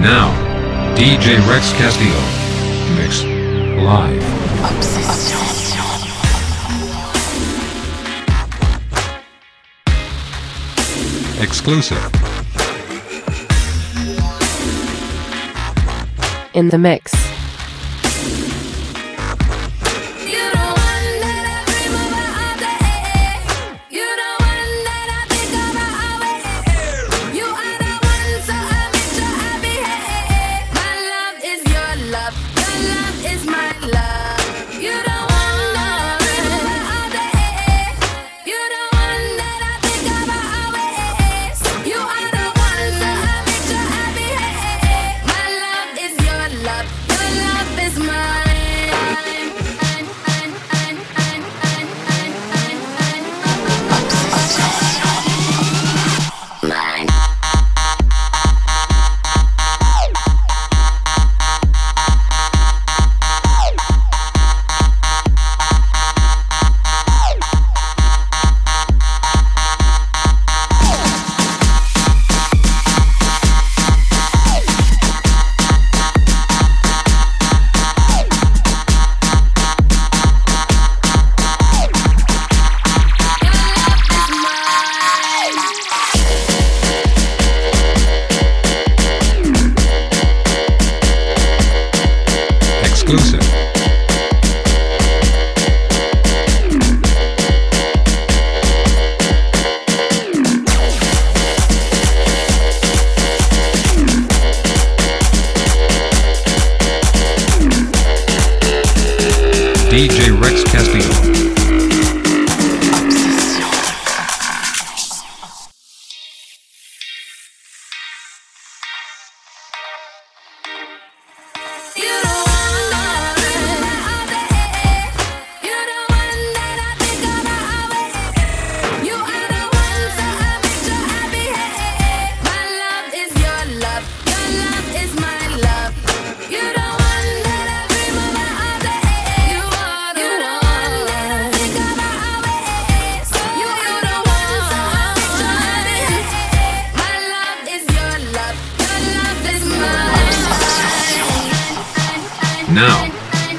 [0.00, 0.30] Now,
[0.94, 2.22] DJ Rex Castillo.
[2.94, 3.24] Mix.
[3.82, 4.22] Live.
[4.64, 5.48] Obsession.
[11.42, 11.98] Exclusive.
[16.54, 17.27] In the mix.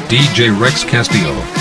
[0.10, 1.59] DJ Rex Castillo.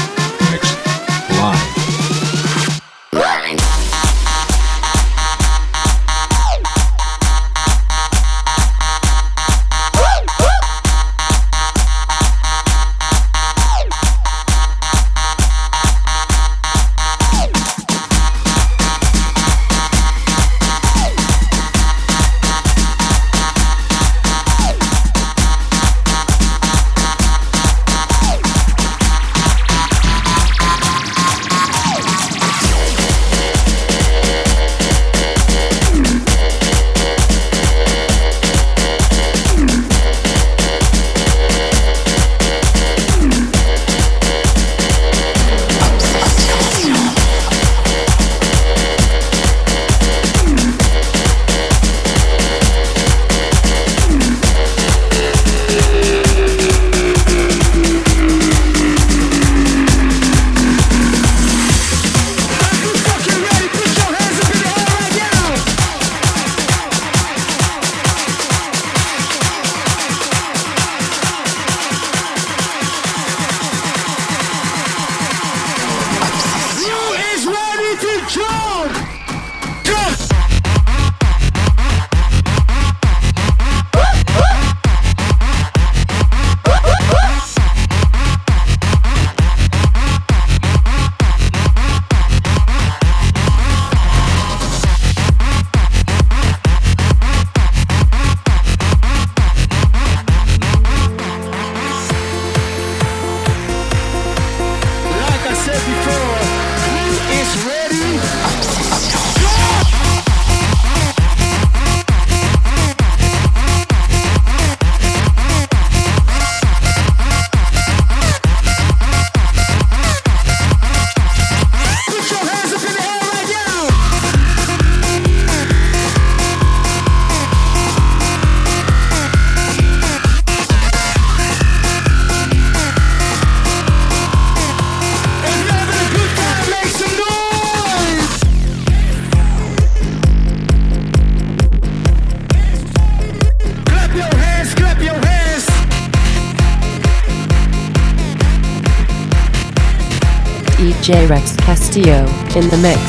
[151.08, 153.00] DJ Rex Castillo in the mix.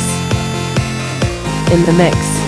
[1.74, 2.39] In the mix.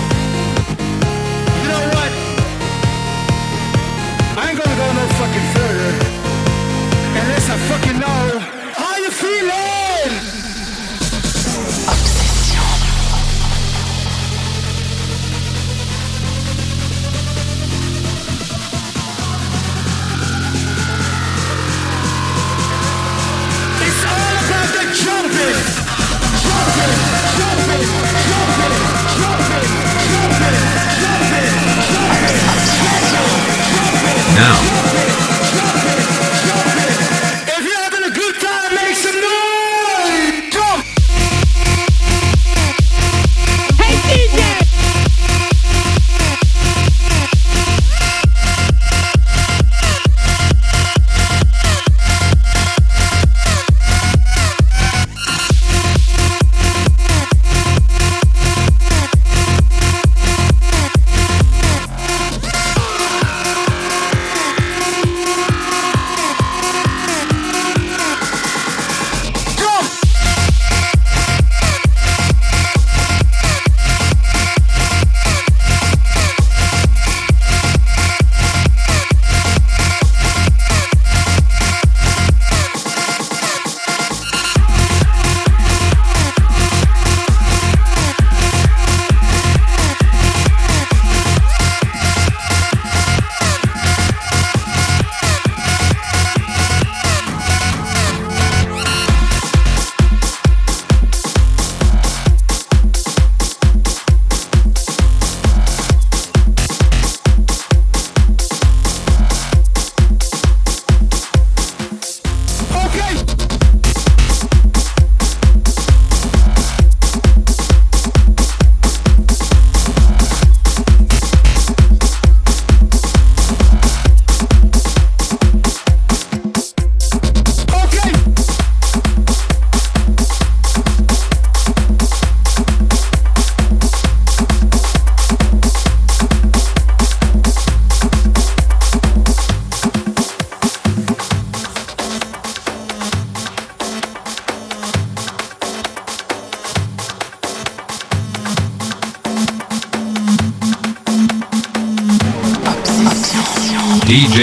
[34.42, 34.81] now.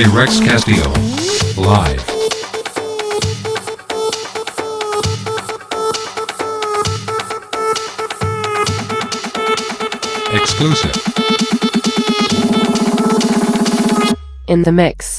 [0.08, 0.94] Rex Castillo.
[1.58, 2.00] Live.
[10.34, 10.96] Exclusive.
[14.48, 15.19] In the mix.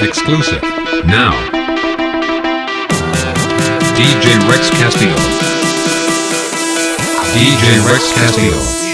[0.00, 0.62] Exclusive.
[1.06, 1.32] Now.
[3.96, 5.16] DJ Rex Castillo.
[7.34, 8.93] DJ Rex Castillo.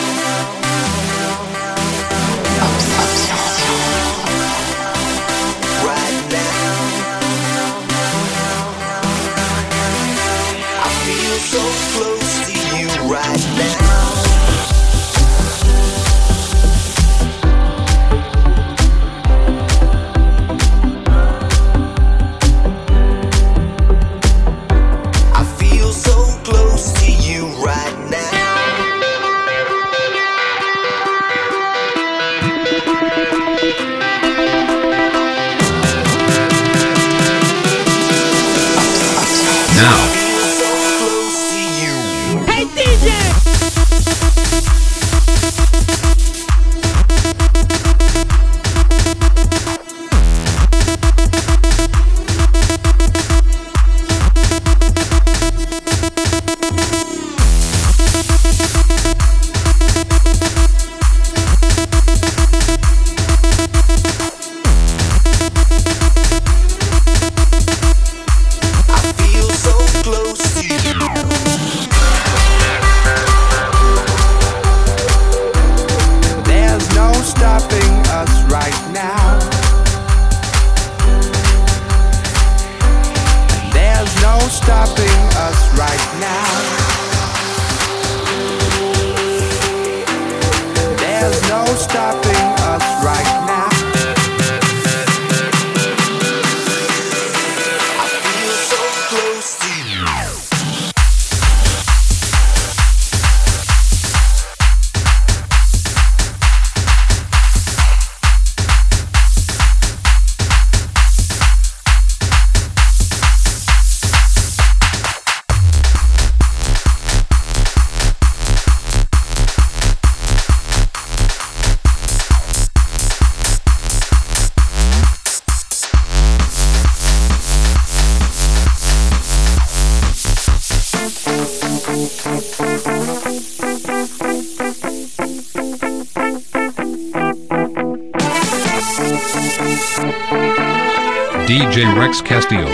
[141.87, 142.67] Rex Castillo.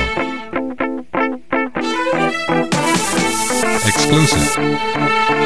[3.86, 5.37] Exclusive.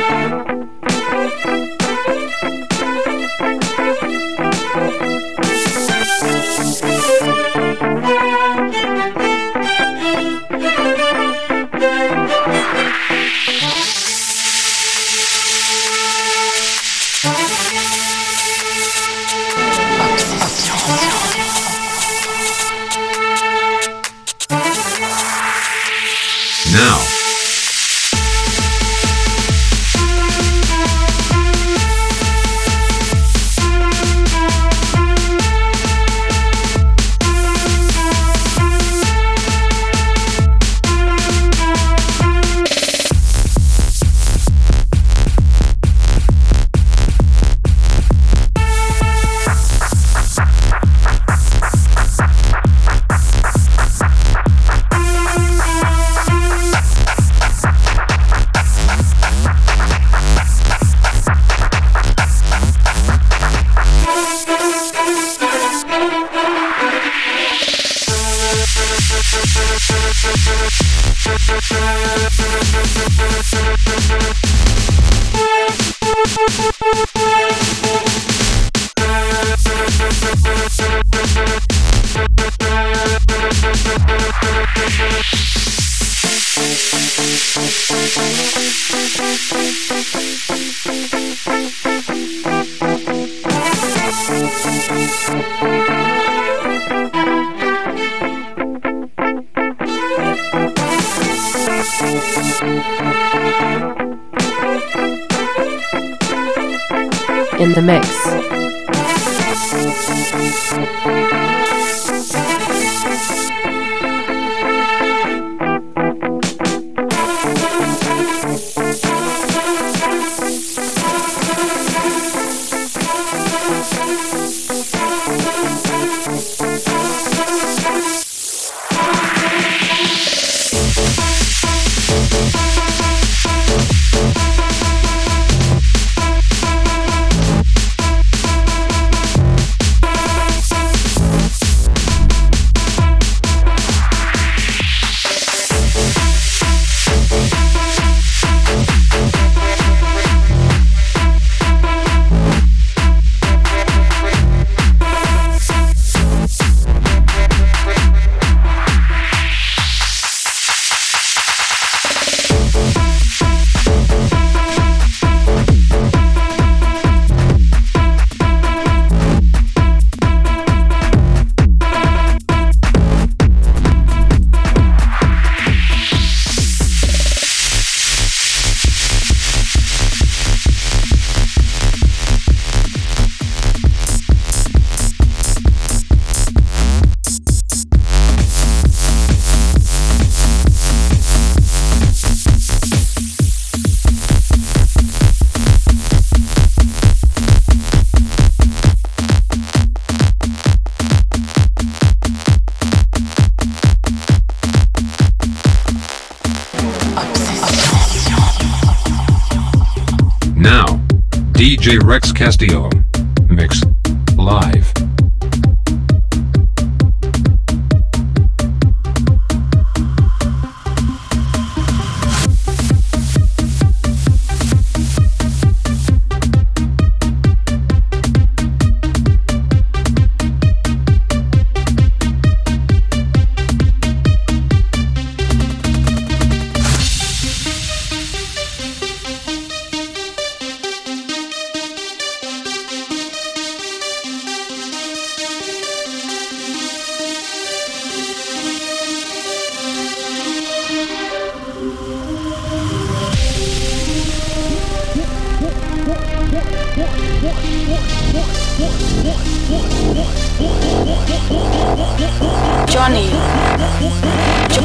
[212.62, 212.91] tío.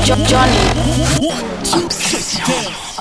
[0.06, 1.26] Johnny.
[1.74, 2.95] Obsession.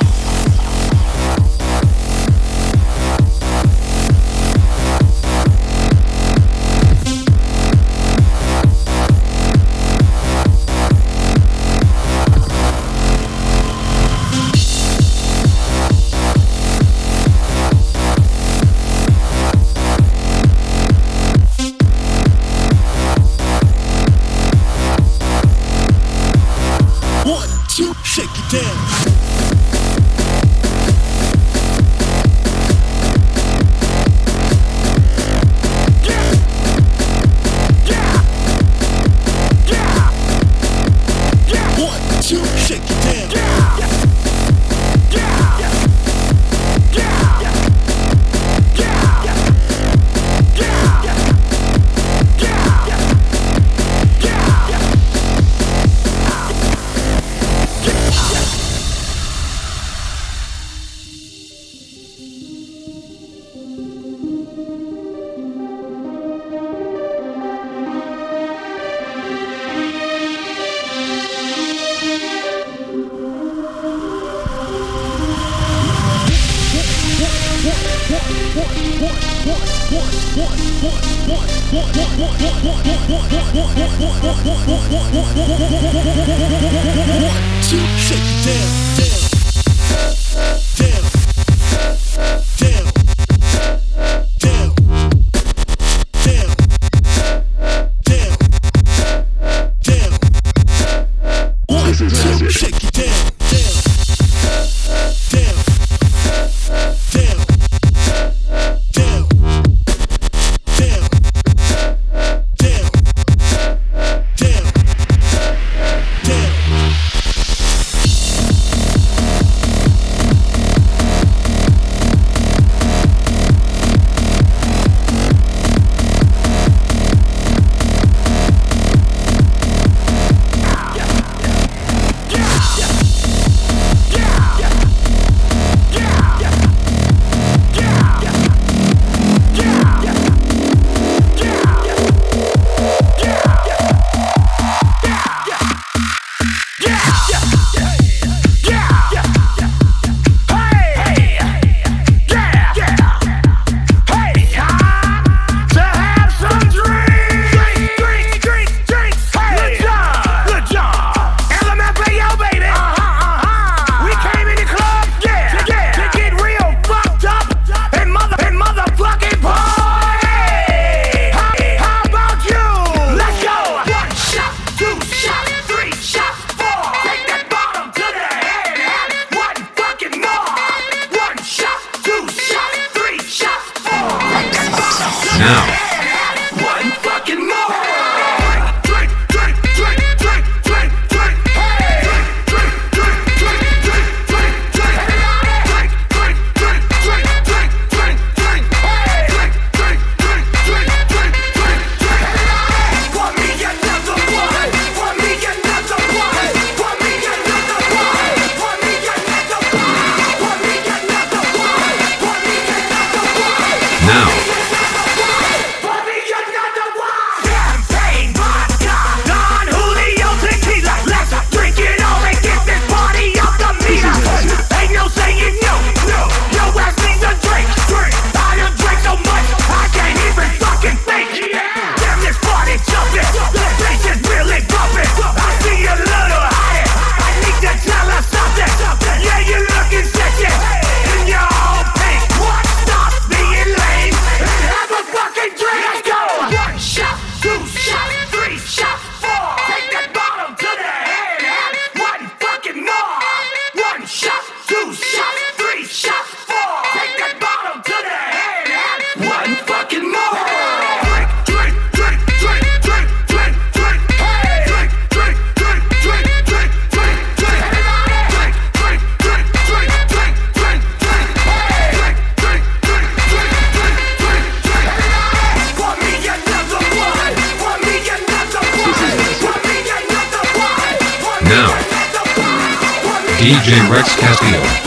[283.96, 284.85] Rex Castillo.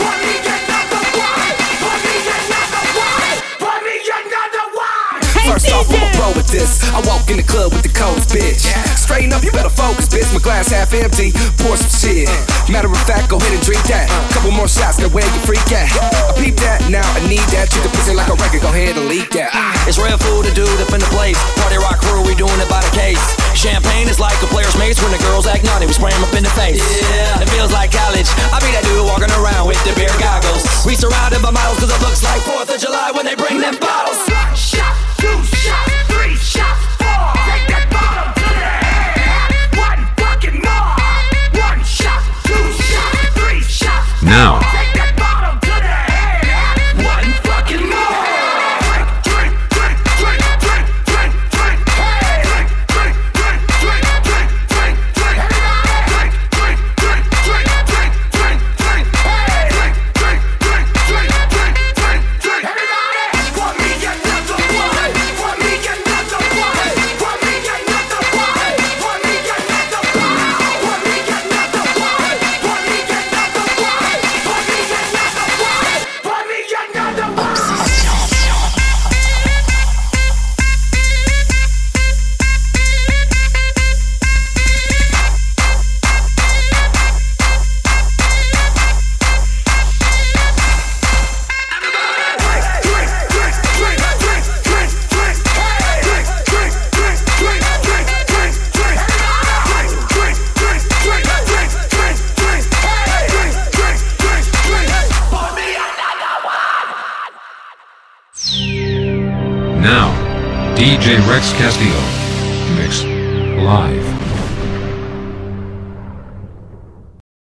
[10.19, 10.33] Bitch.
[10.33, 11.31] My glass half empty,
[11.63, 12.27] pour some shit.
[12.67, 14.11] Matter of fact, go ahead and drink that.
[14.35, 15.87] Couple more shots, now way you freak at?
[15.89, 17.71] I peep that, now I need that.
[17.71, 19.49] Treat the pussy like a record, go ahead and leak that.
[19.55, 19.73] Ah.
[19.87, 21.39] It's real food to do up in the place.
[21.57, 23.21] Party rock crew, we doing it by the case.
[23.55, 25.87] Champagne is like a player's mates when the girls act naughty.
[25.87, 26.83] We spray 'em up in the face.
[26.83, 28.29] Yeah, it feels like college.
[28.53, 30.63] I be that dude walking around with the beer goggles.
[30.85, 33.75] We surrounded by models cause it looks like 4th of July when they bring them
[33.79, 34.19] bottles.
[34.55, 35.88] Shot, two shots,